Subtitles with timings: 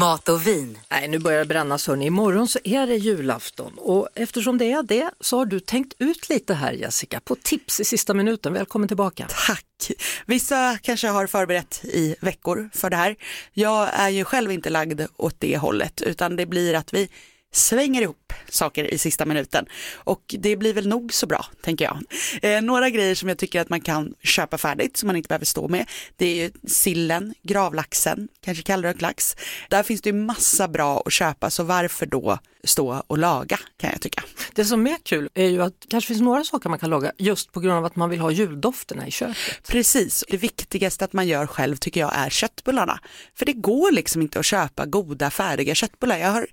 [0.00, 0.78] Mat och vin.
[0.90, 2.06] Nej, nu börjar det brännas hörni.
[2.06, 6.28] Imorgon så är det julafton och eftersom det är det så har du tänkt ut
[6.28, 8.52] lite här Jessica på tips i sista minuten.
[8.52, 9.26] Välkommen tillbaka.
[9.46, 9.90] Tack!
[10.26, 13.16] Vissa kanske har förberett i veckor för det här.
[13.52, 17.08] Jag är ju själv inte lagd åt det hållet utan det blir att vi
[17.52, 22.02] svänger ihop saker i sista minuten och det blir väl nog så bra tänker jag.
[22.42, 25.46] Eh, några grejer som jag tycker att man kan köpa färdigt som man inte behöver
[25.46, 25.86] stå med
[26.16, 29.36] det är ju sillen, gravlaxen, kanske kallrökt lax.
[29.68, 33.90] Där finns det ju massa bra att köpa så varför då stå och laga kan
[33.90, 34.22] jag tycka.
[34.54, 37.12] Det som är kul är ju att det kanske finns några saker man kan laga
[37.18, 39.68] just på grund av att man vill ha juldofterna i köket.
[39.68, 43.00] Precis, det viktigaste att man gör själv tycker jag är köttbullarna.
[43.34, 46.18] För det går liksom inte att köpa goda färdiga köttbullar.
[46.18, 46.46] Jag har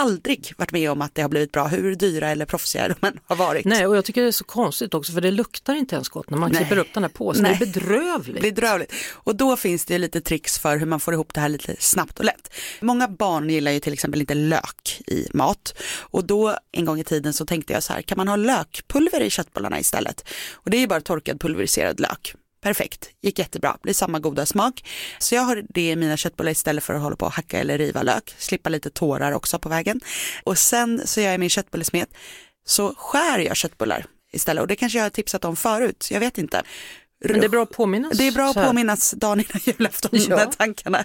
[0.00, 3.20] aldrig varit med om att det har blivit bra, hur dyra eller proffsiga de än
[3.24, 3.64] har varit.
[3.64, 6.30] Nej, och jag tycker det är så konstigt också för det luktar inte ens gott
[6.30, 6.60] när man Nej.
[6.60, 7.42] klipper upp den här påsen.
[7.42, 7.56] Nej.
[7.58, 8.42] Det är bedrövligt.
[8.42, 8.92] Bedrövligt.
[9.12, 12.18] Och då finns det lite tricks för hur man får ihop det här lite snabbt
[12.18, 12.52] och lätt.
[12.80, 17.04] Många barn gillar ju till exempel inte lök i mat och då en gång i
[17.04, 20.28] tiden så tänkte jag så här, kan man ha lökpulver i köttbullarna istället?
[20.52, 22.34] Och det är ju bara torkad pulveriserad lök.
[22.60, 24.88] Perfekt, gick jättebra, blir samma goda smak.
[25.18, 27.78] Så jag har det i mina köttbullar istället för att hålla på och hacka eller
[27.78, 30.00] riva lök, slippa lite tårar också på vägen.
[30.44, 32.08] Och sen så gör jag min köttbullesmet,
[32.64, 36.38] så skär jag köttbullar istället och det kanske jag har tipsat om förut, jag vet
[36.38, 36.62] inte.
[37.24, 38.18] Men det är bra att påminnas.
[38.18, 40.36] Det är bra att påminnas dagen innan julafton Ja.
[40.36, 41.04] de tankarna.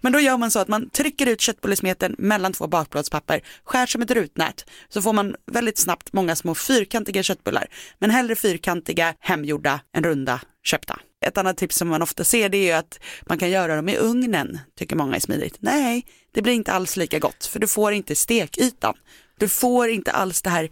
[0.00, 4.02] Men då gör man så att man trycker ut köttbullesmeten mellan två bakplåtspapper, skär som
[4.02, 7.66] ett rutnät, så får man väldigt snabbt många små fyrkantiga köttbullar.
[7.98, 10.98] Men hellre fyrkantiga, hemgjorda än runda, köpta.
[11.26, 13.88] Ett annat tips som man ofta ser det är ju att man kan göra dem
[13.88, 15.56] i ugnen, tycker många är smidigt.
[15.60, 18.94] Nej, det blir inte alls lika gott, för du får inte stekytan.
[19.38, 20.70] Du får inte alls det här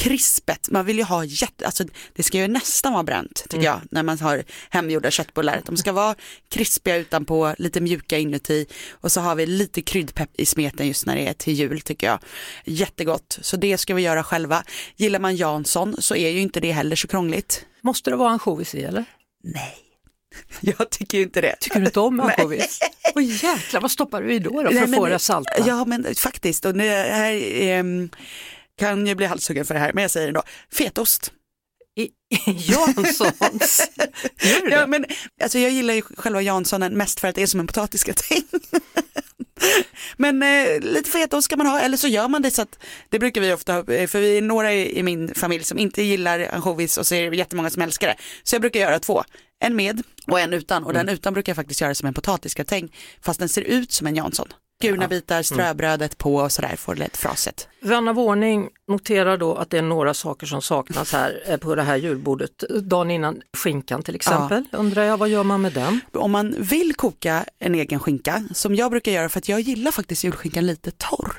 [0.00, 1.84] krispet, man vill ju ha jätte, alltså
[2.16, 3.64] det ska ju nästan vara bränt tycker Mm.
[3.66, 5.62] jag när man har hemgjorda köttbullar.
[5.66, 6.14] De ska vara
[6.48, 11.16] krispiga utanpå, lite mjuka inuti och så har vi lite kryddpepp i smeten just när
[11.16, 12.18] det är till jul tycker jag.
[12.64, 14.64] Jättegott, så det ska vi göra själva.
[14.96, 17.66] Gillar man Jansson så är ju inte det heller så krångligt.
[17.82, 19.04] Måste det vara ansjovis i eller?
[19.44, 19.74] Nej,
[20.60, 21.56] jag tycker inte det.
[21.60, 22.78] Tycker du inte om ansjovis?
[23.14, 25.52] Åh jäklar, vad stoppar du i då, då för Nej, att få det salta?
[25.66, 28.10] Ja men faktiskt, och det här ehm,
[28.80, 30.42] kan ju bli halshuggen för det här, men jag säger ändå,
[30.72, 31.32] fetaost.
[31.96, 32.10] I,
[32.46, 33.88] Janssons?
[34.70, 35.04] Ja, men,
[35.42, 38.42] alltså, jag gillar ju själva Janssonen mest för att det är som en potatisgratäng.
[40.16, 43.18] men eh, lite fetaost ska man ha, eller så gör man det så att, det
[43.18, 46.02] brukar vi ofta ha, eh, för vi är några i, i min familj som inte
[46.02, 48.16] gillar ansjovis och så är det jättemånga som älskar det.
[48.42, 49.24] Så jag brukar göra två,
[49.64, 52.96] en med och en utan och den utan brukar jag faktiskt göra som en potatisgratäng
[53.22, 54.48] fast den ser ut som en Jansson.
[54.80, 57.68] Gulna bitar, ströbrödet på och sådär får det lite fraset.
[57.80, 61.74] Vän av ordning noterar då att det är några saker som saknas här eh, på
[61.74, 62.64] det här julbordet.
[62.82, 64.64] Dagen innan skinkan till exempel.
[64.72, 66.00] Undrar jag, vad gör man med den?
[66.12, 69.90] om man vill koka en egen skinka, som jag brukar göra för att jag gillar
[69.90, 71.32] faktiskt julskinkan lite torr.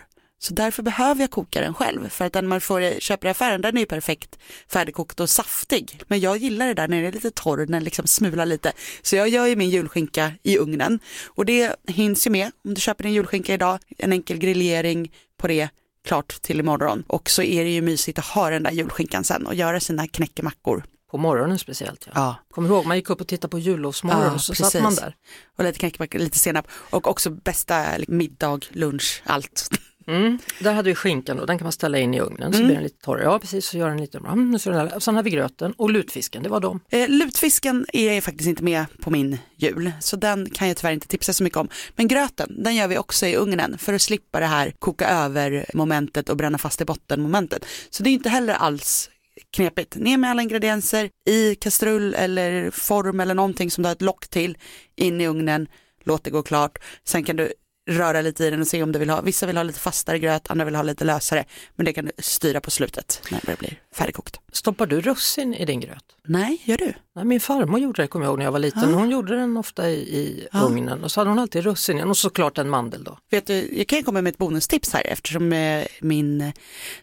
[0.44, 3.62] Så därför behöver jag koka den själv, för att den man får, köper i affären
[3.62, 6.02] den är ju perfekt färdigkokt och saftig.
[6.08, 8.72] Men jag gillar det där när det är lite torr, när den liksom smular lite.
[9.02, 12.82] Så jag gör ju min julskinka i ugnen och det hinns ju med om du
[12.82, 15.70] köper din julskinka idag, en enkel grillering på det
[16.08, 17.04] klart till imorgon.
[17.08, 20.08] Och så är det ju mysigt att ha den där julskinkan sen och göra sina
[20.08, 20.84] knäckemackor.
[21.12, 22.04] På morgonen speciellt.
[22.06, 22.12] Ja.
[22.16, 22.36] Ja.
[22.52, 24.72] Kommer du ihåg, man gick upp och tittade på jullovsmorgon Ja, så precis.
[24.72, 25.16] satt man där.
[25.58, 29.70] Och lite knäckemackor, lite senap och också bästa liksom, middag, lunch, allt.
[30.12, 30.38] Mm.
[30.60, 32.68] Där hade vi skinkan och den kan man ställa in i ugnen så Mm.
[32.68, 33.24] blir den lite torrare.
[33.24, 34.96] Ja precis, så gör den lite, mm, så den där.
[34.96, 36.80] Och sen har vi gröten och lutfisken, det var de.
[36.90, 41.08] Eh, lutfisken är faktiskt inte med på min jul, så den kan jag tyvärr inte
[41.08, 41.70] tipsa så mycket om.
[41.96, 45.66] Men gröten, den gör vi också i ugnen för att slippa det här koka över
[45.74, 47.66] momentet och bränna fast i botten momentet.
[47.90, 49.10] Så det är inte heller alls
[49.56, 49.96] knepigt.
[49.96, 54.28] Ner med alla ingredienser i kastrull eller form eller någonting som du har ett lock
[54.28, 54.58] till,
[54.96, 55.68] in i ugnen,
[56.04, 56.80] låt det gå klart.
[57.04, 57.54] Sen kan du
[57.90, 60.20] röra lite i den och se om du vill ha, vissa vill ha lite fastare
[60.20, 61.46] gröt, andra vill ha lite lösare,
[61.76, 64.38] men det kan du styra på slutet när det blir färdigkokt.
[64.52, 66.04] Stoppar du russin i din gröt?
[66.28, 66.94] Nej, gör du?
[67.16, 68.94] Nej, min farmor gjorde det, kommer jag ihåg när jag var liten.
[68.94, 70.60] Hon gjorde den ofta i, i Ja.
[70.62, 73.18] ugnen och så hade hon alltid russin i och såklart en mandel då.
[73.32, 76.52] Vet du, jag kan komma med ett bonustips här eftersom eh, min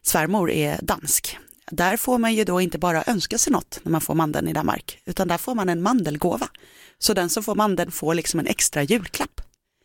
[0.03, 1.39] svärmor är dansk.
[1.71, 4.53] Där får man ju då inte bara önska sig något när man får mandeln i
[4.53, 6.49] Danmark, utan där får man en mandelgåva.
[6.99, 9.28] Så den som får mandeln får liksom en extra julklapp.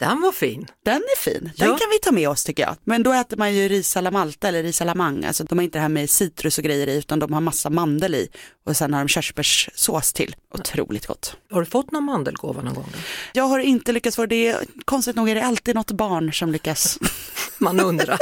[0.08, 0.68] Den var fin.
[0.86, 1.78] Den är fin, den Ja.
[1.78, 2.76] kan vi ta med oss tycker jag.
[2.84, 5.26] Men då äter man ju ris à la Malta eller ris à la Mang.
[5.26, 7.70] Alltså de har inte det här med citrus och grejer i utan de har massa
[7.70, 8.28] mandel i
[8.66, 10.36] och sen har de körsbärssås till.
[10.54, 11.36] Otroligt gott.
[11.52, 12.88] Har du fått någon mandelgåva någon gång?
[12.94, 12.98] Då?
[13.34, 17.00] Jag har inte lyckats få det, konstigt nog är det alltid något barn som lyckas.
[17.58, 18.20] Man undrar.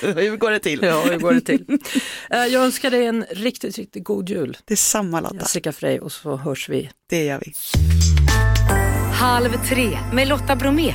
[0.14, 0.82] Hur går det till?
[0.82, 1.64] ja, hur går det till?
[2.30, 4.56] Eh, Jag önskar dig en riktigt, riktigt god jul.
[4.64, 6.90] Det är samma Lotta, Jessica Frey och så hörs vi.
[7.10, 7.52] det gör vi.
[9.14, 10.94] Halv tre med Lotta Bromé